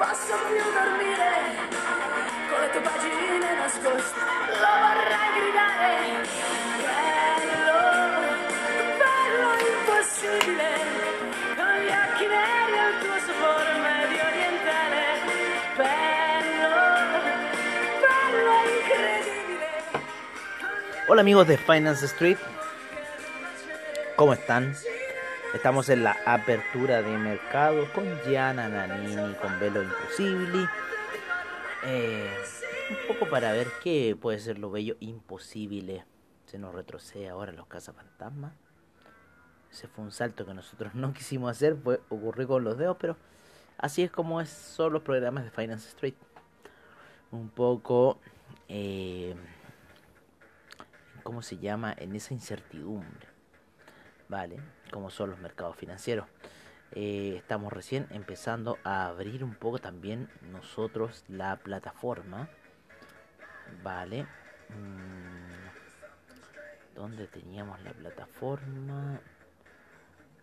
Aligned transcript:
Posso 0.00 0.32
più 0.48 0.64
dormire. 0.72 1.30
Con 2.48 2.58
le 2.62 2.70
tue 2.72 2.80
pagine 2.80 3.48
nascoste 3.60 4.20
lo 4.62 4.72
vorrei 4.84 5.28
gridare. 5.36 5.92
Bello, 6.88 7.80
bello 9.02 9.50
impossibile. 9.76 10.70
Con 11.54 11.74
gli 11.84 11.92
occhi 12.00 12.26
neri 12.32 12.76
il 12.80 12.96
tuo 13.02 13.16
sapore 13.26 13.72
medio 13.88 14.22
orientale. 14.32 15.02
Bello, 15.76 16.74
bello 18.00 18.54
incredibile. 18.72 19.68
Hola 21.08 21.20
amigos 21.20 21.46
de 21.46 21.58
Finance 21.58 22.06
Street, 22.06 22.38
¿cómo 24.16 24.32
están? 24.32 24.74
Estamos 25.54 25.88
en 25.88 26.04
la 26.04 26.16
apertura 26.26 27.02
de 27.02 27.18
mercado 27.18 27.92
con 27.92 28.04
Gianna 28.22 28.68
Nanini, 28.68 29.34
con 29.34 29.58
Velo 29.58 29.82
Imposible. 29.82 30.68
Eh, 31.84 32.30
un 32.88 33.08
poco 33.08 33.28
para 33.28 33.50
ver 33.50 33.66
qué 33.82 34.16
puede 34.18 34.38
ser 34.38 34.60
lo 34.60 34.70
bello 34.70 34.96
imposible. 35.00 36.04
Se 36.46 36.56
nos 36.56 36.72
retrocede 36.72 37.28
ahora 37.28 37.50
los 37.50 37.66
cazafantasmas. 37.66 38.52
Ese 39.72 39.88
fue 39.88 40.04
un 40.04 40.12
salto 40.12 40.46
que 40.46 40.54
nosotros 40.54 40.94
no 40.94 41.12
quisimos 41.12 41.50
hacer, 41.50 41.76
fue 41.76 42.00
ocurrió 42.10 42.46
con 42.46 42.62
los 42.62 42.78
dedos, 42.78 42.96
pero 43.00 43.16
así 43.76 44.04
es 44.04 44.10
como 44.12 44.40
es, 44.40 44.50
son 44.50 44.92
los 44.92 45.02
programas 45.02 45.42
de 45.42 45.50
Finance 45.50 45.88
Street. 45.88 46.14
Un 47.32 47.48
poco, 47.48 48.20
eh, 48.68 49.34
¿cómo 51.24 51.42
se 51.42 51.58
llama? 51.58 51.92
En 51.98 52.14
esa 52.14 52.34
incertidumbre. 52.34 53.26
¿Vale? 54.28 54.60
Como 54.90 55.10
son 55.10 55.30
los 55.30 55.38
mercados 55.38 55.76
financieros. 55.76 56.26
Eh, 56.92 57.34
estamos 57.36 57.72
recién 57.72 58.08
empezando 58.10 58.78
a 58.82 59.06
abrir 59.06 59.44
un 59.44 59.54
poco 59.54 59.78
también 59.78 60.28
nosotros 60.50 61.24
la 61.28 61.56
plataforma. 61.56 62.48
¿Vale? 63.82 64.24
Mm, 64.70 65.50
¿Dónde 66.94 67.28
teníamos 67.28 67.80
la 67.82 67.92
plataforma? 67.92 69.20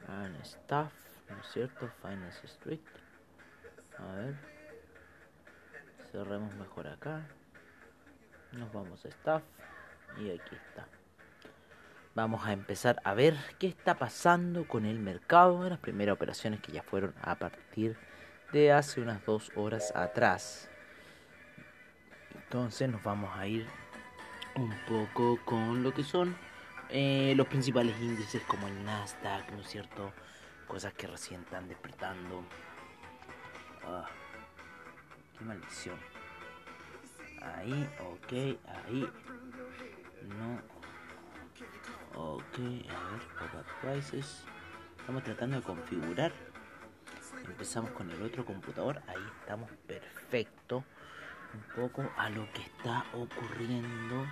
Ah, 0.08 0.26
en 0.26 0.36
Staff, 0.38 0.94
¿no 1.30 1.40
es 1.42 1.48
cierto? 1.52 1.90
Finance 2.02 2.46
Street. 2.46 2.80
A 3.98 4.16
ver. 4.16 4.36
Cerremos 6.12 6.54
mejor 6.56 6.88
acá. 6.88 7.28
Nos 8.54 8.72
vamos 8.72 9.04
a 9.04 9.10
Staff. 9.10 9.44
Y 10.18 10.32
aquí 10.32 10.56
está. 10.56 10.88
Vamos 12.18 12.48
a 12.48 12.52
empezar 12.52 13.00
a 13.04 13.14
ver 13.14 13.38
qué 13.60 13.68
está 13.68 13.94
pasando 13.94 14.68
con 14.68 14.88
el 14.88 14.98
mercado. 14.98 15.70
Las 15.70 15.78
primeras 15.78 16.16
operaciones 16.16 16.60
que 16.62 16.72
ya 16.72 16.82
fueron 16.82 17.14
a 17.22 17.36
partir 17.36 17.96
de 18.52 18.72
hace 18.72 19.02
unas 19.02 19.24
dos 19.24 19.52
horas 19.56 19.96
atrás. 19.96 20.68
Entonces 22.34 22.90
nos 22.90 23.04
vamos 23.04 23.30
a 23.38 23.46
ir 23.46 23.68
un 24.56 24.74
poco 24.88 25.38
con 25.46 25.84
lo 25.84 25.94
que 25.94 26.04
son 26.04 26.36
eh, 26.90 27.36
los 27.38 27.46
principales 27.46 27.96
índices 28.02 28.42
como 28.48 28.68
el 28.68 28.84
Nasdaq, 28.84 29.52
¿no 29.52 29.62
es 29.62 29.68
cierto? 29.68 30.12
Cosas 30.68 30.94
que 30.94 31.06
recién 31.06 31.42
están 31.42 31.68
despertando. 31.68 32.44
Ah, 33.86 34.08
qué 35.38 35.46
maldición. 35.46 36.00
Ahí, 37.44 37.88
ok, 38.02 38.34
ahí. 38.88 39.08
No. 40.24 40.77
Ok, 42.20 42.58
a 42.58 43.12
ver, 43.12 43.22
pop-up 43.38 43.66
prices. 43.80 44.44
Estamos 44.98 45.24
tratando 45.24 45.58
de 45.58 45.62
configurar. 45.62 46.32
Empezamos 47.46 47.92
con 47.92 48.10
el 48.10 48.20
otro 48.24 48.44
computador. 48.44 49.04
Ahí 49.08 49.24
estamos 49.40 49.70
perfecto. 49.86 50.84
Un 51.54 51.62
poco 51.76 52.10
a 52.18 52.32
lo 52.32 52.52
que 52.54 52.64
está 52.64 53.06
ocurriendo 53.14 54.26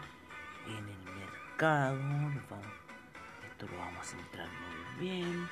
en 0.66 0.90
el 0.90 1.14
mercado. 1.14 1.96
Nos 1.96 2.44
Esto 3.52 3.68
lo 3.68 3.78
vamos 3.78 4.00
a 4.00 4.04
centrar 4.04 4.48
muy 4.50 5.06
bien. 5.08 5.48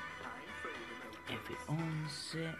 F11. 1.68 2.56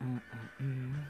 Mm, 0.00 0.16
mm, 0.16 0.20
mm. 0.58 1.06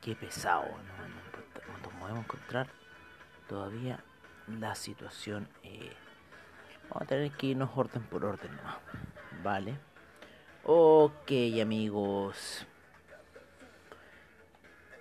Qué 0.00 0.14
pesado, 0.14 0.64
¿no? 0.68 1.08
No, 1.08 1.78
no 1.82 1.98
podemos 1.98 2.24
encontrar 2.24 2.68
todavía 3.48 3.98
la 4.48 4.74
situación. 4.74 5.48
eh, 5.62 5.92
vamos 6.90 7.02
a 7.02 7.06
tener 7.06 7.30
que 7.32 7.48
irnos 7.48 7.70
orden 7.74 8.02
por 8.04 8.24
orden, 8.24 8.50
¿no? 8.56 9.42
Vale. 9.42 9.78
Ok, 10.64 11.30
amigos. 11.62 12.66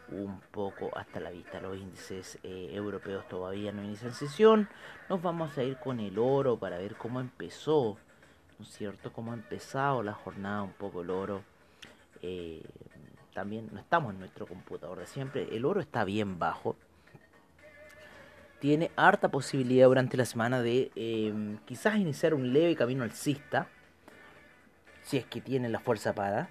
un 0.08 0.40
poco 0.50 0.90
hasta 0.96 1.20
la 1.20 1.30
vista. 1.30 1.60
Los 1.60 1.78
índices 1.78 2.40
eh, 2.42 2.70
europeos 2.72 3.28
todavía 3.28 3.70
no 3.70 3.84
inician 3.84 4.12
sesión. 4.12 4.68
Nos 5.08 5.22
vamos 5.22 5.56
a 5.56 5.62
ir 5.62 5.78
con 5.78 6.00
el 6.00 6.18
oro 6.18 6.58
para 6.58 6.78
ver 6.78 6.96
cómo 6.96 7.20
empezó, 7.20 7.96
¿no 8.58 8.64
es 8.64 8.72
cierto? 8.72 9.12
Cómo 9.12 9.30
ha 9.30 9.34
empezado 9.34 10.02
la 10.02 10.14
jornada 10.14 10.62
un 10.62 10.72
poco 10.72 11.02
el 11.02 11.10
oro. 11.10 11.44
Eh, 12.22 12.64
también 13.34 13.68
no 13.72 13.80
estamos 13.80 14.14
en 14.14 14.20
nuestro 14.20 14.46
computador 14.46 15.00
de 15.00 15.06
siempre. 15.06 15.48
El 15.54 15.64
oro 15.64 15.80
está 15.80 16.04
bien 16.04 16.38
bajo. 16.38 16.76
Tiene 18.60 18.92
harta 18.96 19.30
posibilidad 19.30 19.88
durante 19.88 20.16
la 20.16 20.24
semana 20.24 20.62
de 20.62 20.90
eh, 20.94 21.58
quizás 21.66 21.96
iniciar 21.96 22.32
un 22.32 22.52
leve 22.52 22.76
camino 22.76 23.02
alcista. 23.04 23.66
Si 25.02 25.18
es 25.18 25.26
que 25.26 25.42
tiene 25.42 25.68
la 25.68 25.80
fuerza 25.80 26.14
para. 26.14 26.48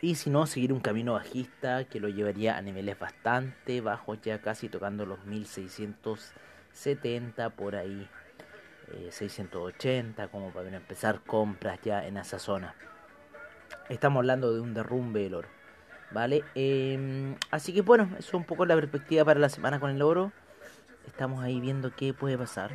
Y 0.00 0.14
si 0.14 0.30
no, 0.30 0.46
seguir 0.46 0.72
un 0.72 0.80
camino 0.80 1.12
bajista 1.12 1.84
que 1.84 2.00
lo 2.00 2.08
llevaría 2.08 2.56
a 2.56 2.62
niveles 2.62 2.98
bastante 2.98 3.82
bajos, 3.82 4.22
ya 4.22 4.40
casi 4.40 4.70
tocando 4.70 5.04
los 5.04 5.26
1670 5.26 7.50
por 7.50 7.76
ahí. 7.76 8.08
eh, 8.92 9.12
680 9.12 10.28
como 10.28 10.50
para 10.50 10.74
empezar 10.74 11.20
compras 11.20 11.78
ya 11.82 12.06
en 12.06 12.16
esa 12.16 12.38
zona. 12.38 12.74
Estamos 13.88 14.20
hablando 14.20 14.52
de 14.52 14.60
un 14.60 14.74
derrumbe 14.74 15.20
del 15.20 15.34
oro. 15.34 15.48
¿Vale? 16.12 16.44
Eh, 16.54 17.36
así 17.50 17.72
que 17.72 17.82
bueno, 17.82 18.04
eso 18.18 18.28
es 18.28 18.34
un 18.34 18.44
poco 18.44 18.66
la 18.66 18.74
perspectiva 18.74 19.24
para 19.24 19.38
la 19.38 19.48
semana 19.48 19.78
con 19.78 19.90
el 19.90 20.02
oro. 20.02 20.32
Estamos 21.06 21.42
ahí 21.42 21.60
viendo 21.60 21.94
qué 21.94 22.12
puede 22.12 22.36
pasar. 22.36 22.72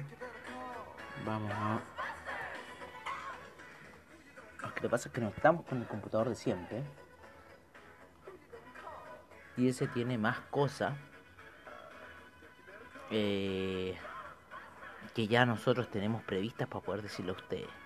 Vamos 1.26 1.52
a... 1.54 1.82
Lo 4.62 4.74
que 4.74 4.90
pasa 4.90 5.10
es 5.10 5.14
que 5.14 5.22
no 5.22 5.30
estamos 5.30 5.66
con 5.66 5.80
el 5.80 5.88
computador 5.88 6.30
de 6.30 6.36
siempre. 6.36 6.84
Y 9.58 9.70
ese 9.70 9.88
tiene 9.88 10.18
más 10.18 10.40
cosas. 10.52 10.94
Eh, 13.12 13.96
que 15.14 15.28
ya 15.28 15.46
nosotros 15.46 15.90
tenemos 15.90 16.24
previstas 16.24 16.68
para 16.68 16.84
poder 16.84 17.02
decirlo 17.02 17.34
a 17.34 17.36
ustedes. 17.36 17.85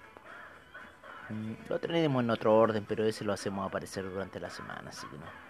Lo 1.68 1.80
tenemos 1.80 2.24
en 2.24 2.30
otro 2.30 2.56
orden, 2.58 2.86
pero 2.88 3.04
ese 3.04 3.24
lo 3.24 3.34
hacemos 3.34 3.68
aparecer 3.68 4.10
durante 4.10 4.40
la 4.40 4.50
semana, 4.50 4.90
así 4.90 5.06
que 5.08 5.18
no. 5.18 5.50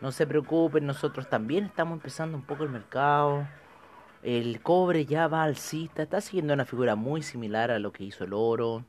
No 0.00 0.12
se 0.12 0.26
preocupen, 0.26 0.86
nosotros 0.86 1.28
también 1.28 1.64
estamos 1.64 1.94
empezando 1.94 2.36
un 2.36 2.44
poco 2.44 2.64
el 2.64 2.70
mercado. 2.70 3.46
El 4.22 4.62
cobre 4.62 5.04
ya 5.04 5.28
va 5.28 5.42
alcista, 5.42 6.02
está 6.02 6.20
siguiendo 6.20 6.54
una 6.54 6.64
figura 6.64 6.94
muy 6.94 7.22
similar 7.22 7.70
a 7.70 7.78
lo 7.78 7.92
que 7.92 8.04
hizo 8.04 8.24
el 8.24 8.32
oro. 8.32 8.84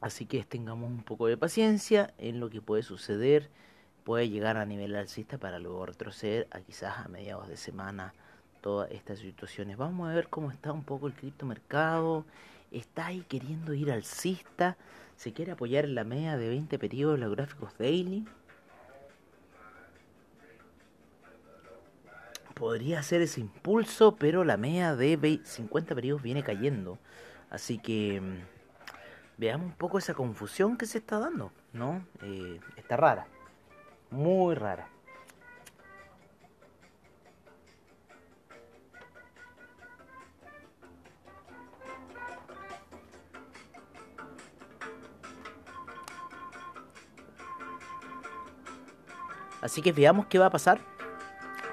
Así 0.00 0.26
que 0.26 0.42
tengamos 0.44 0.90
un 0.90 1.02
poco 1.02 1.26
de 1.26 1.36
paciencia 1.36 2.12
en 2.18 2.40
lo 2.40 2.48
que 2.48 2.62
puede 2.62 2.82
suceder. 2.82 3.50
Puede 4.04 4.28
llegar 4.30 4.56
a 4.56 4.66
nivel 4.66 4.96
alcista 4.96 5.38
para 5.38 5.58
luego 5.58 5.86
retroceder 5.86 6.48
a 6.50 6.60
quizás 6.60 6.98
a 6.98 7.08
mediados 7.08 7.48
de 7.48 7.56
semana 7.56 8.14
todas 8.62 8.90
estas 8.90 9.18
situaciones. 9.18 9.76
Vamos 9.76 10.10
a 10.10 10.14
ver 10.14 10.28
cómo 10.28 10.50
está 10.50 10.72
un 10.72 10.84
poco 10.84 11.06
el 11.06 11.12
criptomercado. 11.12 12.24
Está 12.70 13.06
ahí 13.06 13.24
queriendo 13.28 13.74
ir 13.74 13.92
alcista. 13.92 14.76
Se 15.22 15.32
quiere 15.32 15.52
apoyar 15.52 15.88
la 15.88 16.02
media 16.02 16.36
de 16.36 16.48
20 16.48 16.80
periodos 16.80 17.16
los 17.16 17.30
gráficos 17.30 17.78
daily. 17.78 18.24
podría 22.54 23.00
ser 23.04 23.22
ese 23.22 23.40
impulso, 23.40 24.16
pero 24.16 24.42
la 24.42 24.56
media 24.56 24.96
de 24.96 25.40
50 25.44 25.94
periodos 25.94 26.22
viene 26.22 26.42
cayendo. 26.42 26.98
Así 27.50 27.78
que 27.78 28.20
mm, 28.20 29.38
veamos 29.38 29.66
un 29.66 29.76
poco 29.76 29.98
esa 29.98 30.14
confusión 30.14 30.76
que 30.76 30.86
se 30.86 30.98
está 30.98 31.20
dando, 31.20 31.52
¿no? 31.72 32.04
Eh, 32.22 32.58
está 32.76 32.96
rara, 32.96 33.28
muy 34.10 34.56
rara. 34.56 34.88
Así 49.62 49.80
que 49.80 49.92
veamos 49.92 50.26
qué 50.26 50.38
va 50.38 50.46
a 50.46 50.50
pasar 50.50 50.80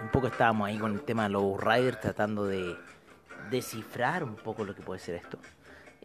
un 0.02 0.10
poco 0.10 0.28
estábamos 0.28 0.68
ahí 0.68 0.78
con 0.78 0.94
el 0.94 1.02
tema 1.02 1.24
de 1.24 1.30
los 1.30 1.60
riders 1.60 2.00
tratando 2.00 2.46
de 2.46 2.76
descifrar 3.50 4.24
un 4.24 4.36
poco 4.36 4.64
lo 4.64 4.76
que 4.76 4.82
puede 4.82 5.00
ser 5.00 5.16
esto. 5.16 5.38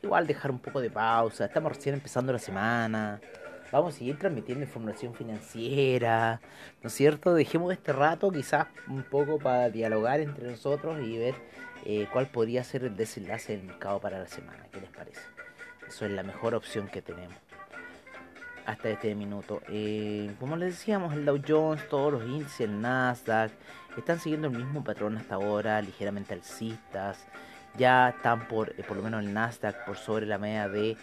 Igual 0.03 0.27
dejar 0.27 0.51
un 0.51 0.59
poco 0.59 0.81
de 0.81 0.91
pausa, 0.91 1.47
estamos 1.47 1.77
recién 1.77 1.95
empezando 1.95 2.33
la 2.33 2.39
semana, 2.39 3.21
vamos 3.73 3.95
a 3.95 3.99
seguir 3.99 4.19
transmitiendo 4.19 4.65
información 4.65 5.15
financiera, 5.15 6.41
¿no 6.83 6.89
es 6.89 6.95
cierto? 6.95 7.35
Dejemos 7.35 7.73
este 7.73 7.93
rato 7.93 8.31
quizás 8.31 8.67
un 8.89 9.03
poco 9.05 9.39
para 9.39 9.71
dialogar 9.71 10.21
entre 10.21 10.51
nosotros 10.51 11.01
y 11.03 11.17
ver 11.17 11.35
eh, 11.85 12.07
cuál 12.13 12.27
podría 12.27 12.65
ser 12.65 12.85
el 12.85 12.97
desenlace 12.97 13.57
del 13.57 13.67
mercado 13.67 14.01
para 14.01 14.19
la 14.19 14.27
semana, 14.27 14.67
¿qué 14.73 14.81
les 14.81 14.91
parece? 14.91 15.23
Eso 15.87 16.05
es 16.05 16.13
la 16.13 16.23
mejor 16.23 16.55
opción 16.55 16.89
que 16.89 17.01
tenemos 17.01 17.37
hasta 18.66 18.90
este 18.90 19.14
minuto. 19.14 19.61
Eh, 19.69 20.34
como 20.40 20.56
les 20.56 20.78
decíamos, 20.78 21.12
el 21.14 21.25
Dow 21.25 21.40
Jones, 21.46 21.88
todos 21.88 22.12
los 22.12 22.25
índices, 22.25 22.61
el 22.61 22.81
Nasdaq, 22.81 23.52
están 23.96 24.19
siguiendo 24.19 24.49
el 24.49 24.56
mismo 24.56 24.82
patrón 24.82 25.16
hasta 25.16 25.37
ahora, 25.37 25.81
ligeramente 25.82 26.34
alcistas. 26.34 27.26
Ya 27.76 28.11
están 28.11 28.46
por, 28.49 28.70
eh, 28.70 28.84
por 28.87 28.96
lo 28.96 29.02
menos 29.02 29.25
el 29.25 29.32
Nasdaq, 29.32 29.84
por 29.84 29.96
sobre 29.96 30.26
la 30.26 30.38
media 30.38 30.69
de 30.69 30.96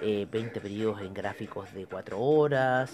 20 0.00 0.58
eh, 0.58 0.60
periodos 0.60 1.00
en 1.00 1.14
gráficos 1.14 1.72
de 1.72 1.86
4 1.86 2.18
horas. 2.18 2.92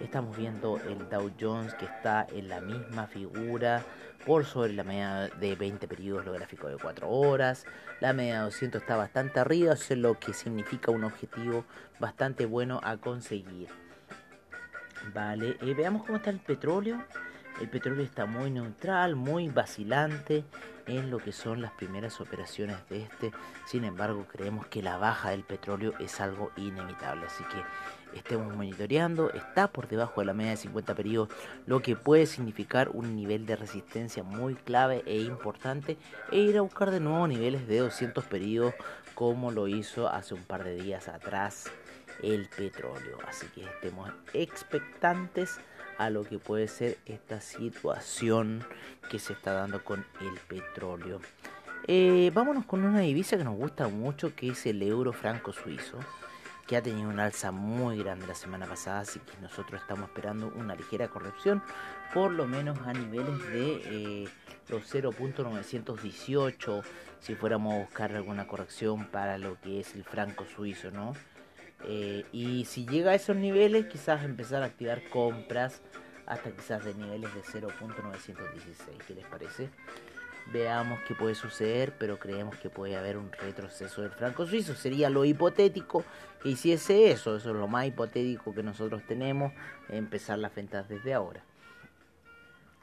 Estamos 0.00 0.36
viendo 0.36 0.78
el 0.88 1.08
Dow 1.08 1.30
Jones 1.40 1.74
que 1.74 1.86
está 1.86 2.26
en 2.32 2.48
la 2.48 2.60
misma 2.60 3.06
figura 3.06 3.82
por 4.24 4.44
sobre 4.44 4.72
la 4.72 4.84
media 4.84 5.28
de 5.40 5.54
20 5.54 5.88
periodos 5.88 6.24
los 6.24 6.36
gráficos 6.36 6.70
de 6.70 6.76
4 6.76 7.08
horas. 7.08 7.64
La 8.00 8.12
media 8.12 8.38
de 8.38 8.44
200 8.44 8.80
está 8.80 8.96
bastante 8.96 9.40
arriba, 9.40 9.74
eso 9.74 9.94
es 9.94 9.98
lo 9.98 10.18
que 10.18 10.32
significa 10.32 10.90
un 10.90 11.04
objetivo 11.04 11.64
bastante 11.98 12.46
bueno 12.46 12.80
a 12.82 12.96
conseguir. 12.96 13.68
Vale, 15.14 15.56
eh, 15.60 15.74
veamos 15.74 16.04
cómo 16.04 16.18
está 16.18 16.30
el 16.30 16.40
petróleo. 16.40 17.02
El 17.60 17.70
petróleo 17.70 18.04
está 18.04 18.26
muy 18.26 18.50
neutral, 18.50 19.16
muy 19.16 19.48
vacilante 19.48 20.44
en 20.86 21.10
lo 21.10 21.18
que 21.18 21.32
son 21.32 21.60
las 21.60 21.72
primeras 21.72 22.20
operaciones 22.20 22.76
de 22.88 23.02
este. 23.02 23.32
Sin 23.66 23.84
embargo, 23.84 24.26
creemos 24.30 24.66
que 24.66 24.82
la 24.82 24.96
baja 24.96 25.30
del 25.30 25.42
petróleo 25.42 25.94
es 25.98 26.20
algo 26.20 26.50
inevitable. 26.56 27.26
Así 27.26 27.44
que 27.44 28.18
estemos 28.18 28.54
monitoreando. 28.54 29.30
Está 29.32 29.68
por 29.68 29.88
debajo 29.88 30.20
de 30.20 30.26
la 30.26 30.34
media 30.34 30.52
de 30.52 30.56
50 30.58 30.94
periodos, 30.94 31.28
lo 31.66 31.80
que 31.80 31.96
puede 31.96 32.26
significar 32.26 32.90
un 32.92 33.14
nivel 33.14 33.46
de 33.46 33.56
resistencia 33.56 34.22
muy 34.22 34.54
clave 34.54 35.02
e 35.06 35.18
importante. 35.18 35.96
E 36.30 36.38
ir 36.38 36.58
a 36.58 36.62
buscar 36.62 36.90
de 36.90 37.00
nuevo 37.00 37.26
niveles 37.26 37.66
de 37.66 37.78
200 37.78 38.24
periodos 38.24 38.74
como 39.14 39.50
lo 39.50 39.66
hizo 39.66 40.08
hace 40.08 40.34
un 40.34 40.44
par 40.44 40.62
de 40.62 40.76
días 40.76 41.08
atrás 41.08 41.70
el 42.22 42.48
petróleo. 42.48 43.18
Así 43.26 43.46
que 43.48 43.64
estemos 43.64 44.10
expectantes 44.32 45.58
a 45.98 46.10
lo 46.10 46.24
que 46.24 46.38
puede 46.38 46.68
ser 46.68 46.98
esta 47.06 47.40
situación 47.40 48.64
que 49.10 49.18
se 49.18 49.32
está 49.32 49.52
dando 49.52 49.84
con 49.84 50.04
el 50.20 50.38
petróleo. 50.48 51.20
Eh, 51.88 52.30
vámonos 52.34 52.64
con 52.64 52.84
una 52.84 53.00
divisa 53.00 53.36
que 53.36 53.44
nos 53.44 53.56
gusta 53.56 53.88
mucho, 53.88 54.34
que 54.34 54.50
es 54.50 54.66
el 54.66 54.82
euro 54.82 55.12
franco 55.12 55.52
suizo, 55.52 55.98
que 56.66 56.76
ha 56.76 56.82
tenido 56.82 57.08
un 57.08 57.20
alza 57.20 57.52
muy 57.52 57.98
grande 57.98 58.26
la 58.26 58.34
semana 58.34 58.66
pasada, 58.66 59.00
así 59.00 59.20
que 59.20 59.40
nosotros 59.40 59.80
estamos 59.80 60.08
esperando 60.08 60.52
una 60.56 60.74
ligera 60.74 61.08
corrección, 61.08 61.62
por 62.12 62.32
lo 62.32 62.46
menos 62.46 62.78
a 62.80 62.92
niveles 62.92 63.38
de 63.50 63.82
eh, 63.84 64.28
los 64.68 64.92
0.918, 64.92 66.82
si 67.20 67.34
fuéramos 67.36 67.74
a 67.74 67.78
buscar 67.78 68.12
alguna 68.16 68.48
corrección 68.48 69.06
para 69.06 69.38
lo 69.38 69.60
que 69.60 69.80
es 69.80 69.94
el 69.94 70.02
franco 70.02 70.44
suizo, 70.44 70.90
¿no? 70.90 71.12
Eh, 71.84 72.24
y 72.32 72.64
si 72.64 72.86
llega 72.86 73.12
a 73.12 73.14
esos 73.14 73.36
niveles, 73.36 73.86
quizás 73.86 74.24
empezar 74.24 74.62
a 74.62 74.66
activar 74.66 75.02
compras 75.10 75.82
hasta 76.26 76.50
quizás 76.50 76.84
de 76.84 76.94
niveles 76.94 77.32
de 77.34 77.42
0.916. 77.42 78.98
¿Qué 79.06 79.14
les 79.14 79.26
parece? 79.26 79.70
Veamos 80.52 81.00
qué 81.06 81.14
puede 81.14 81.34
suceder, 81.34 81.94
pero 81.98 82.18
creemos 82.18 82.56
que 82.56 82.70
puede 82.70 82.96
haber 82.96 83.16
un 83.16 83.32
retroceso 83.32 84.02
del 84.02 84.12
franco 84.12 84.46
suizo. 84.46 84.74
Sería 84.74 85.10
lo 85.10 85.24
hipotético 85.24 86.04
que 86.42 86.50
hiciese 86.50 87.10
eso. 87.10 87.36
Eso 87.36 87.50
es 87.50 87.56
lo 87.56 87.66
más 87.66 87.86
hipotético 87.86 88.54
que 88.54 88.62
nosotros 88.62 89.02
tenemos. 89.06 89.52
Empezar 89.88 90.38
las 90.38 90.54
ventas 90.54 90.88
desde 90.88 91.14
ahora. 91.14 91.42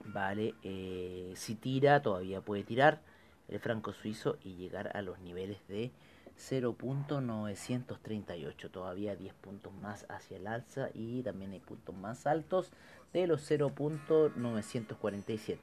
Vale, 0.06 0.56
eh, 0.64 1.32
si 1.36 1.56
tira, 1.56 2.02
todavía 2.02 2.42
puede 2.42 2.64
tirar 2.64 3.02
el 3.48 3.60
franco 3.60 3.94
suizo 3.94 4.38
y 4.44 4.56
llegar 4.56 4.96
a 4.96 5.02
los 5.02 5.20
niveles 5.20 5.58
de 5.68 5.92
0.938, 6.40 8.72
todavía 8.72 9.16
10 9.16 9.34
puntos 9.36 9.72
más 9.74 10.06
hacia 10.10 10.38
el 10.38 10.48
alza 10.48 10.90
y 10.94 11.22
también 11.24 11.52
hay 11.52 11.60
puntos 11.60 11.96
más 11.96 12.26
altos 12.28 12.72
de 13.14 13.28
los 13.28 13.50
0.947, 13.50 15.58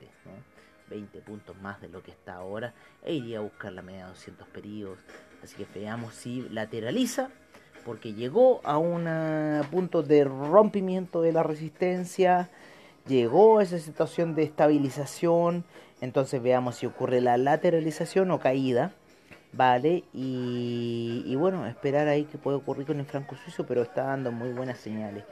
20 0.89 1.21
puntos 1.21 1.61
más 1.61 1.81
de 1.81 1.89
lo 1.89 2.03
que 2.03 2.11
está 2.11 2.35
ahora 2.35 2.75
e 3.03 3.15
iría 3.15 3.39
a 3.39 3.43
buscar 3.43 3.73
la 3.73 3.83
media 3.83 4.05
de 4.05 4.11
200 4.11 4.49
periodos, 4.49 4.99
así 5.43 5.57
que 5.57 5.67
veamos 5.79 6.15
si 6.15 6.49
lateraliza 6.49 7.31
porque 7.85 8.15
llegó 8.15 8.61
a 8.65 8.79
un 8.79 9.09
punto 9.71 10.03
de 10.03 10.25
rompimiento 10.25 11.21
de 11.23 11.33
la 11.33 11.43
resistencia, 11.43 12.51
llegó 13.07 13.59
a 13.59 13.63
esa 13.63 13.79
situación 13.79 14.35
de 14.35 14.43
estabilización, 14.43 15.65
entonces 16.01 16.43
veamos 16.43 16.77
si 16.77 16.87
ocurre 16.87 17.21
la 17.21 17.37
lateralización 17.39 18.31
o 18.31 18.39
caída 18.39 18.93
Vale, 19.53 20.05
y, 20.15 21.35
bueno, 21.37 21.67
esperar 21.67 22.07
ahí 22.07 22.25
que 22.25 22.39
puede 22.39 22.57
ocurrir 22.57 22.87
con 22.87 23.01
el 23.01 23.07
franco 23.07 23.37
suizo, 23.37 23.67
pero 23.67 23.83
está 23.83 24.05
dando 24.05 24.31
muy 24.31 24.53
buenas 24.53 24.79
señales. 24.79 25.25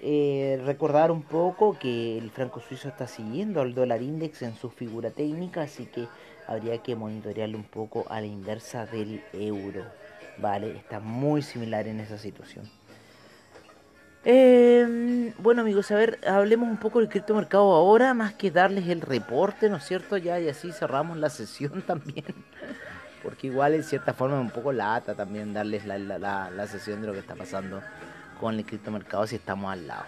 Eh, 0.00 0.60
recordar 0.64 1.10
un 1.12 1.22
poco 1.22 1.78
que 1.78 2.18
el 2.18 2.30
franco 2.30 2.60
suizo 2.60 2.88
está 2.88 3.06
siguiendo 3.06 3.60
al 3.60 3.74
dólar 3.74 4.02
index 4.02 4.42
en 4.42 4.56
su 4.56 4.70
figura 4.70 5.10
técnica, 5.10 5.62
así 5.62 5.86
que 5.86 6.08
habría 6.48 6.78
que 6.78 6.96
monitorearlo 6.96 7.58
un 7.58 7.64
poco 7.64 8.06
a 8.08 8.20
la 8.20 8.26
inversa 8.26 8.86
del 8.86 9.22
euro. 9.32 9.84
Vale, 10.38 10.76
está 10.76 10.98
muy 10.98 11.42
similar 11.42 11.86
en 11.86 12.00
esa 12.00 12.18
situación. 12.18 12.68
Eh, 14.24 15.32
bueno 15.38 15.62
amigos, 15.62 15.90
a 15.90 15.96
ver, 15.96 16.20
hablemos 16.26 16.68
un 16.68 16.78
poco 16.78 17.00
del 17.00 17.08
criptomercado 17.08 17.72
ahora, 17.72 18.14
más 18.14 18.34
que 18.34 18.50
darles 18.50 18.88
el 18.88 19.00
reporte, 19.00 19.68
¿no 19.68 19.76
es 19.76 19.84
cierto? 19.84 20.16
Ya 20.16 20.40
y 20.40 20.48
así 20.48 20.72
cerramos 20.72 21.18
la 21.18 21.28
sesión 21.28 21.82
también 21.86 22.24
porque 23.22 23.46
igual 23.46 23.74
en 23.74 23.84
cierta 23.84 24.14
forma 24.14 24.36
es 24.36 24.42
un 24.42 24.50
poco 24.50 24.72
lata 24.72 25.14
también 25.14 25.52
darles 25.52 25.86
la, 25.86 25.98
la, 25.98 26.50
la, 26.50 26.66
sesión 26.66 27.00
de 27.00 27.06
lo 27.06 27.12
que 27.12 27.20
está 27.20 27.34
pasando 27.34 27.80
con 28.40 28.56
el 28.56 28.64
criptomercado 28.64 29.26
si 29.26 29.36
estamos 29.36 29.72
al 29.72 29.86
lado. 29.86 30.04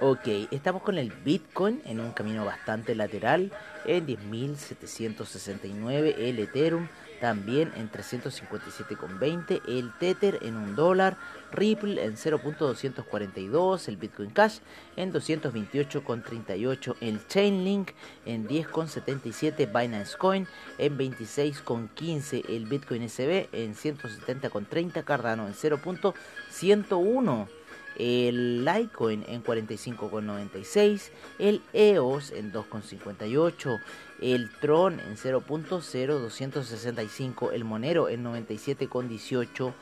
Ok, 0.00 0.26
estamos 0.50 0.82
con 0.82 0.98
el 0.98 1.12
Bitcoin 1.12 1.80
en 1.84 2.00
un 2.00 2.12
camino 2.12 2.44
bastante 2.44 2.96
lateral 2.96 3.52
en 3.86 4.06
10.769, 4.06 6.14
el 6.18 6.38
Ethereum 6.40 6.88
también 7.24 7.72
en 7.74 7.90
357,20, 7.90 9.62
el 9.66 9.90
Tether 9.98 10.40
en 10.42 10.58
un 10.58 10.76
dólar, 10.76 11.16
Ripple 11.52 12.04
en 12.04 12.16
0.242, 12.16 13.88
el 13.88 13.96
Bitcoin 13.96 14.28
Cash 14.28 14.58
en 14.96 15.10
228,38, 15.10 16.96
el 17.00 17.26
Chainlink 17.26 17.92
en 18.26 18.46
10,77, 18.46 19.72
Binance 19.72 20.18
Coin 20.18 20.46
en 20.76 20.98
26,15, 20.98 22.44
el 22.46 22.66
Bitcoin 22.66 23.08
SB 23.08 23.48
en 23.52 23.74
170,30, 23.74 25.02
Cardano 25.02 25.46
en 25.46 25.54
0.101. 25.54 27.48
el 27.98 28.64
Litecoin 28.64 29.24
en 29.28 29.44
45,96, 29.44 31.10
el 31.38 31.60
EOS 31.72 32.32
en 32.32 32.52
2,58, 32.52 33.80
el 34.20 34.50
Tron 34.60 34.98
en 35.00 35.16
0.0265, 35.16 37.52
el 37.52 37.64
Monero 37.64 38.08
en 38.08 38.24
97,18, 38.24 39.72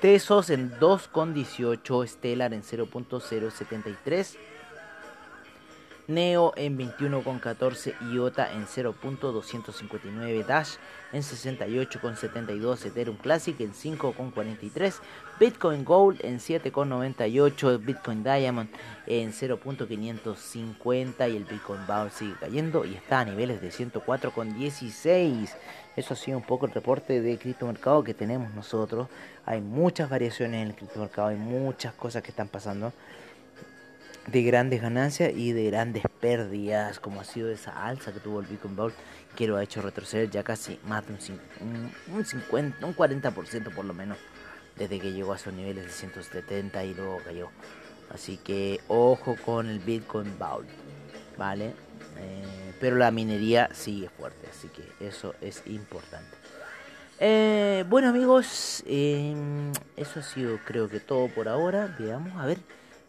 Tesos 0.00 0.50
en 0.50 0.70
2,18, 0.78 2.06
Stellar 2.06 2.54
en 2.54 2.62
0.073, 2.62 4.36
Neo 6.08 6.54
en 6.56 6.78
21,14, 6.78 7.94
IOTA 8.14 8.54
en 8.54 8.64
0.259, 8.66 10.46
Dash 10.46 10.76
en 11.12 11.20
68,72, 11.20 12.86
Ethereum 12.86 13.18
Classic 13.18 13.60
en 13.60 13.74
5,43, 13.74 14.94
Bitcoin 15.38 15.84
Gold 15.84 16.24
en 16.24 16.38
7,98, 16.38 17.84
Bitcoin 17.84 18.24
Diamond 18.24 18.70
en 19.06 19.32
0.550 19.32 21.30
y 21.30 21.36
el 21.36 21.44
Bitcoin 21.44 21.86
Bowl 21.86 22.10
sigue 22.10 22.36
cayendo 22.40 22.86
y 22.86 22.94
está 22.94 23.20
a 23.20 23.26
niveles 23.26 23.60
de 23.60 23.68
104,16. 23.68 25.50
Eso 25.94 26.14
ha 26.14 26.16
sido 26.16 26.38
un 26.38 26.44
poco 26.44 26.64
el 26.64 26.72
reporte 26.72 27.20
de 27.20 27.36
criptomercado 27.36 28.02
que 28.02 28.14
tenemos 28.14 28.54
nosotros. 28.54 29.08
Hay 29.44 29.60
muchas 29.60 30.08
variaciones 30.08 30.62
en 30.62 30.68
el 30.68 30.74
criptomercado, 30.74 31.28
hay 31.28 31.36
muchas 31.36 31.92
cosas 31.92 32.22
que 32.22 32.30
están 32.30 32.48
pasando 32.48 32.94
de 34.30 34.42
grandes 34.42 34.82
ganancias 34.82 35.32
y 35.34 35.52
de 35.52 35.64
grandes 35.64 36.02
pérdidas, 36.20 37.00
como 37.00 37.20
ha 37.20 37.24
sido 37.24 37.50
esa 37.50 37.86
alza 37.86 38.12
que 38.12 38.20
tuvo 38.20 38.40
el 38.40 38.46
Bitcoin 38.46 38.76
Bowl, 38.76 38.92
que 39.34 39.46
lo 39.46 39.56
ha 39.56 39.62
hecho 39.62 39.80
retroceder 39.80 40.30
ya 40.30 40.42
casi 40.42 40.78
más 40.86 41.06
de 41.06 41.14
un, 41.60 41.92
un 42.14 42.24
50, 42.24 42.84
un 42.84 42.94
40% 42.94 43.74
por 43.74 43.84
lo 43.84 43.94
menos, 43.94 44.18
desde 44.76 44.98
que 44.98 45.12
llegó 45.12 45.32
a 45.32 45.36
esos 45.36 45.54
niveles 45.54 45.84
de 45.84 45.90
170 45.90 46.84
y 46.84 46.94
luego 46.94 47.18
cayó. 47.24 47.48
Así 48.12 48.36
que 48.36 48.80
ojo 48.88 49.36
con 49.44 49.68
el 49.68 49.78
Bitcoin 49.78 50.38
Bowl, 50.38 50.66
¿vale? 51.36 51.72
Eh, 52.18 52.74
pero 52.80 52.96
la 52.96 53.10
minería 53.10 53.70
sigue 53.72 54.08
fuerte, 54.08 54.46
así 54.50 54.68
que 54.68 55.06
eso 55.06 55.34
es 55.40 55.62
importante. 55.66 56.36
Eh, 57.20 57.84
bueno 57.88 58.08
amigos, 58.08 58.84
eh, 58.86 59.34
eso 59.96 60.20
ha 60.20 60.22
sido 60.22 60.58
creo 60.64 60.88
que 60.88 61.00
todo 61.00 61.28
por 61.28 61.48
ahora. 61.48 61.96
Veamos, 61.98 62.36
a 62.36 62.46
ver. 62.46 62.58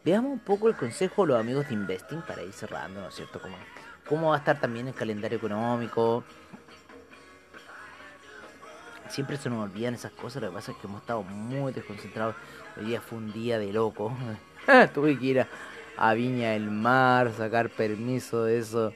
Veamos 0.03 0.31
un 0.31 0.39
poco 0.39 0.69
el 0.69 0.77
consejo 0.77 1.23
de 1.23 1.33
los 1.33 1.39
amigos 1.41 1.67
de 1.67 1.73
Investing 1.73 2.21
para 2.21 2.41
ir 2.41 2.53
cerrando, 2.53 3.01
¿no 3.01 3.09
es 3.09 3.15
cierto? 3.15 3.41
Cómo, 3.41 3.57
cómo 4.07 4.29
va 4.29 4.35
a 4.35 4.39
estar 4.39 4.59
también 4.59 4.87
el 4.87 4.93
calendario 4.93 5.37
económico. 5.37 6.23
Siempre 9.09 9.35
se 9.35 9.49
nos 9.49 9.65
olvidan 9.65 9.95
esas 9.95 10.13
cosas, 10.13 10.41
lo 10.41 10.49
que 10.49 10.55
pasa 10.55 10.71
es 10.71 10.77
que 10.77 10.87
hemos 10.87 11.01
estado 11.01 11.23
muy 11.23 11.73
desconcentrados. 11.73 12.35
Hoy 12.77 12.85
día 12.85 13.01
fue 13.01 13.17
un 13.17 13.33
día 13.33 13.59
de 13.59 13.73
loco. 13.73 14.13
Tuve 14.93 15.19
que 15.19 15.25
ir 15.25 15.47
a, 15.97 16.13
Viña 16.13 16.51
del 16.51 16.71
Mar, 16.71 17.33
sacar 17.33 17.69
permiso 17.69 18.45
de 18.45 18.59
eso. 18.59 18.93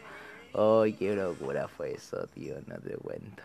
Ay, 0.54 0.94
qué 0.94 1.14
locura 1.16 1.68
fue 1.68 1.96
eso, 1.96 2.28
tío, 2.28 2.56
no 2.66 2.78
te 2.78 2.96
cuento. 2.96 3.44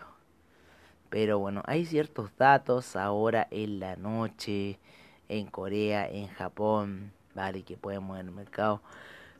Pero 1.09 1.39
bueno, 1.39 1.61
hay 1.65 1.85
ciertos 1.85 2.29
datos 2.37 2.95
ahora 2.95 3.47
en 3.51 3.81
la 3.81 3.97
noche, 3.97 4.79
en 5.27 5.47
Corea, 5.47 6.07
en 6.07 6.27
Japón 6.27 7.18
¿vale? 7.35 7.63
que 7.63 7.77
podemos 7.77 8.19
en 8.19 8.27
el 8.27 8.33
mercado. 8.33 8.81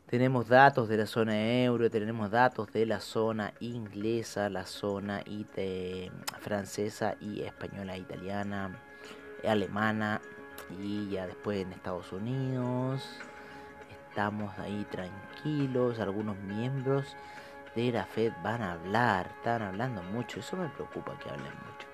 Tenemos 0.06 0.48
datos 0.48 0.88
de 0.88 0.96
la 0.96 1.06
zona 1.06 1.62
euro, 1.62 1.88
tenemos 1.88 2.30
datos 2.32 2.72
de 2.72 2.84
la 2.84 2.98
zona 2.98 3.54
inglesa, 3.60 4.50
la 4.50 4.66
zona 4.66 5.22
francesa 6.40 7.14
y 7.20 7.42
española, 7.42 7.96
italiana, 7.96 8.76
alemana 9.48 10.20
y 10.82 11.10
ya 11.10 11.26
después 11.26 11.62
en 11.62 11.72
Estados 11.72 12.12
Unidos. 12.12 13.08
Estamos 14.08 14.58
ahí 14.58 14.84
tranquilos, 14.90 16.00
algunos 16.00 16.36
miembros 16.38 17.16
de 17.74 17.92
la 17.92 18.04
Fed 18.04 18.32
van 18.42 18.62
a 18.62 18.72
hablar, 18.72 19.28
están 19.36 19.62
hablando 19.62 20.02
mucho, 20.02 20.40
eso 20.40 20.56
me 20.56 20.68
preocupa 20.70 21.16
que 21.18 21.30
hablen 21.30 21.52
mucho. 21.52 21.86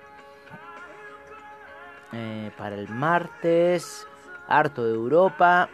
Eh, 2.13 2.51
para 2.57 2.75
el 2.75 2.89
martes, 2.89 4.07
harto 4.47 4.83
de 4.85 4.95
Europa, 4.95 5.69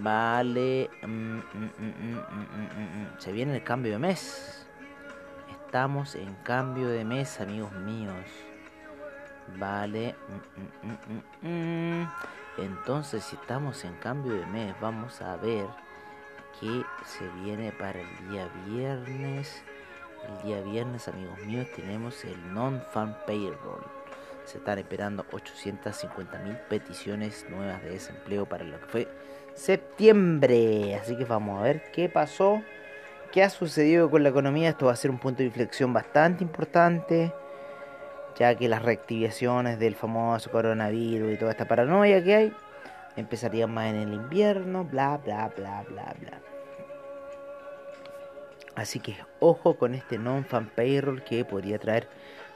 Vale. 0.00 0.90
Mm, 1.02 1.38
mm, 1.38 1.70
mm, 1.78 3.18
Se 3.18 3.32
viene 3.32 3.56
el 3.56 3.64
cambio 3.64 3.92
de 3.92 3.98
mes. 3.98 4.66
Estamos 5.50 6.14
en 6.14 6.34
cambio 6.44 6.88
de 6.88 7.04
mes, 7.04 7.40
amigos 7.40 7.72
míos. 7.72 8.24
Vale. 9.58 10.14
Entonces, 12.58 13.24
si 13.24 13.36
estamos 13.36 13.84
en 13.84 13.94
cambio 13.94 14.34
de 14.34 14.46
mes, 14.46 14.74
vamos 14.80 15.20
a 15.20 15.36
ver 15.36 15.66
qué 16.60 16.84
se 17.04 17.28
viene 17.42 17.72
para 17.72 18.00
el 18.00 18.28
día 18.30 18.48
viernes. 18.66 19.62
El 20.28 20.42
día 20.46 20.60
viernes, 20.62 21.08
amigos 21.08 21.38
míos, 21.40 21.66
tenemos 21.74 22.24
el 22.24 22.54
non-fan 22.54 23.16
payroll. 23.26 23.84
Se 24.48 24.56
están 24.56 24.78
esperando 24.78 25.26
850 25.30 26.38
mil 26.38 26.56
peticiones 26.70 27.44
nuevas 27.50 27.82
de 27.82 27.90
desempleo 27.90 28.46
para 28.46 28.64
lo 28.64 28.80
que 28.80 28.86
fue 28.86 29.08
septiembre. 29.52 30.94
Así 30.94 31.14
que 31.18 31.26
vamos 31.26 31.60
a 31.60 31.64
ver 31.64 31.82
qué 31.92 32.08
pasó, 32.08 32.62
qué 33.30 33.42
ha 33.42 33.50
sucedido 33.50 34.10
con 34.10 34.22
la 34.22 34.30
economía. 34.30 34.70
Esto 34.70 34.86
va 34.86 34.92
a 34.92 34.96
ser 34.96 35.10
un 35.10 35.18
punto 35.18 35.40
de 35.40 35.48
inflexión 35.48 35.92
bastante 35.92 36.42
importante, 36.44 37.30
ya 38.38 38.54
que 38.54 38.68
las 38.68 38.80
reactivaciones 38.82 39.78
del 39.78 39.94
famoso 39.94 40.50
coronavirus 40.50 41.34
y 41.34 41.36
toda 41.36 41.50
esta 41.50 41.68
paranoia 41.68 42.24
que 42.24 42.34
hay 42.34 42.52
empezarían 43.16 43.70
más 43.74 43.88
en 43.88 43.96
el 43.96 44.14
invierno, 44.14 44.82
bla, 44.82 45.18
bla, 45.22 45.52
bla, 45.54 45.84
bla, 45.86 46.14
bla. 46.20 46.40
Así 48.76 48.98
que 48.98 49.14
ojo 49.40 49.76
con 49.76 49.94
este 49.94 50.16
non-fan 50.16 50.70
payroll 50.74 51.22
que 51.22 51.44
podría 51.44 51.78
traer 51.78 52.08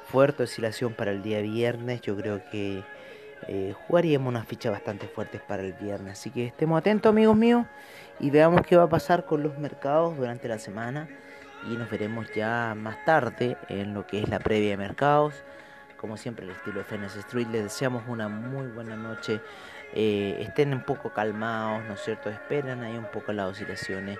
fuerte 0.06 0.44
oscilación 0.44 0.94
para 0.94 1.10
el 1.10 1.22
día 1.22 1.40
viernes. 1.40 2.00
Yo 2.00 2.16
creo 2.16 2.42
que 2.50 2.82
eh, 3.48 3.74
jugaríamos 3.86 4.28
unas 4.28 4.46
fichas 4.46 4.72
bastante 4.72 5.06
fuertes 5.06 5.40
para 5.40 5.62
el 5.62 5.72
viernes. 5.72 6.18
Así 6.18 6.30
que 6.30 6.46
estemos 6.46 6.78
atentos, 6.78 7.10
amigos 7.10 7.36
míos, 7.36 7.66
y 8.20 8.30
veamos 8.30 8.62
qué 8.62 8.76
va 8.76 8.84
a 8.84 8.88
pasar 8.88 9.24
con 9.24 9.42
los 9.42 9.58
mercados 9.58 10.16
durante 10.16 10.48
la 10.48 10.58
semana. 10.58 11.08
Y 11.70 11.76
nos 11.76 11.90
veremos 11.90 12.26
ya 12.34 12.74
más 12.76 13.04
tarde 13.04 13.56
en 13.68 13.94
lo 13.94 14.06
que 14.06 14.20
es 14.20 14.28
la 14.28 14.38
previa 14.40 14.70
de 14.70 14.76
mercados. 14.76 15.44
Como 15.96 16.16
siempre, 16.16 16.44
el 16.44 16.50
estilo 16.50 16.82
de 16.82 17.06
Street. 17.20 17.46
Les 17.52 17.62
deseamos 17.62 18.02
una 18.08 18.28
muy 18.28 18.66
buena 18.66 18.96
noche. 18.96 19.40
Eh, 19.94 20.38
estén 20.40 20.72
un 20.72 20.82
poco 20.82 21.12
calmados, 21.12 21.84
¿no 21.84 21.94
es 21.94 22.00
cierto? 22.00 22.30
Esperen 22.30 22.82
ahí 22.82 22.96
un 22.96 23.10
poco 23.12 23.32
las 23.32 23.50
oscilaciones. 23.50 24.18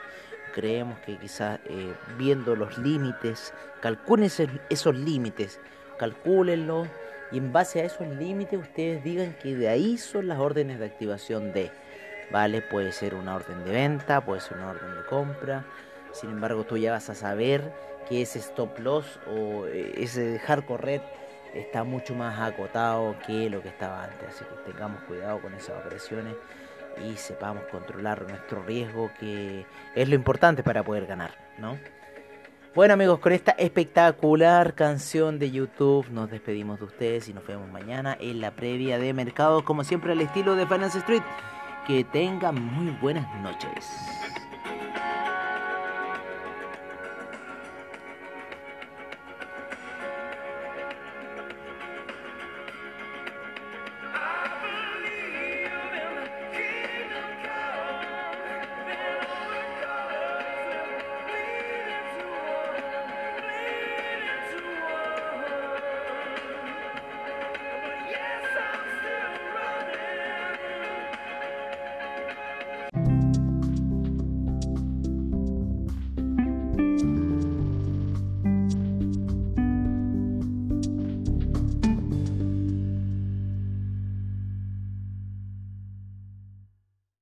Creemos 0.53 0.99
que 1.01 1.17
quizás 1.17 1.61
eh, 1.67 1.95
viendo 2.19 2.55
los 2.57 2.79
límites, 2.79 3.53
calculen 3.81 4.31
esos 4.69 4.97
límites, 4.97 5.61
calcúlenlos 5.99 6.89
y 7.31 7.39
en 7.39 7.53
base 7.53 7.81
a 7.81 7.85
esos 7.85 8.07
límites 8.07 8.61
ustedes 8.61 9.03
digan 9.03 9.35
que 9.43 9.57
de 9.57 9.69
ahí 9.69 9.97
son 9.97 10.29
las 10.29 10.39
órdenes 10.39 10.79
de 10.79 10.87
activación 10.87 11.53
de, 11.53 11.71
¿vale? 12.31 12.61
Puede 12.61 12.93
ser 12.93 13.15
una 13.15 13.35
orden 13.35 13.65
de 13.65 13.73
venta, 13.73 14.25
puede 14.25 14.41
ser 14.41 14.59
una 14.59 14.71
orden 14.71 14.95
de 14.95 15.05
compra, 15.07 15.65
sin 16.13 16.31
embargo 16.31 16.65
tú 16.65 16.77
ya 16.77 16.93
vas 16.93 17.09
a 17.09 17.15
saber 17.15 17.73
que 18.09 18.23
ese 18.23 18.39
stop 18.39 18.79
loss 18.79 19.19
o 19.27 19.67
eh, 19.67 19.95
ese 19.97 20.23
dejar 20.23 20.67
correr 20.67 21.01
está 21.55 21.85
mucho 21.85 22.15
más 22.15 22.39
acotado 22.41 23.17
que 23.27 23.49
lo 23.49 23.63
que 23.63 23.69
estaba 23.69 24.05
antes, 24.05 24.29
así 24.29 24.45
que 24.45 24.73
tengamos 24.73 25.03
cuidado 25.05 25.41
con 25.41 25.55
esas 25.55 25.79
operaciones 25.79 26.35
y 27.09 27.17
sepamos 27.17 27.65
controlar 27.71 28.23
nuestro 28.29 28.63
riesgo 28.63 29.11
que 29.19 29.67
es 29.95 30.09
lo 30.09 30.15
importante 30.15 30.63
para 30.63 30.83
poder 30.83 31.07
ganar, 31.07 31.33
¿no? 31.59 31.79
Bueno 32.75 32.95
amigos, 32.95 33.19
con 33.19 33.33
esta 33.33 33.53
espectacular 33.53 34.75
canción 34.75 35.39
de 35.39 35.51
YouTube 35.51 36.09
nos 36.11 36.31
despedimos 36.31 36.79
de 36.79 36.87
ustedes 36.87 37.29
y 37.29 37.35
nos 37.35 37.47
vemos 37.47 37.69
mañana 37.71 38.17
en 38.19 38.41
la 38.41 38.53
previa 38.53 38.99
de 38.99 39.13
mercado, 39.13 39.63
como 39.63 39.85
siempre 39.85 40.13
al 40.13 40.23
estilo 40.23 40.57
de 40.57 40.67
Finance 40.67 40.99
Street. 40.99 41.23
Que 41.87 42.05
tengan 42.05 42.55
muy 42.55 42.91
buenas 43.03 43.27
noches. 43.43 44.32